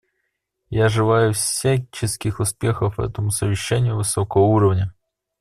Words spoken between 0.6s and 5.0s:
Я желаю всяческих успехов этому совещанию высокого уровня.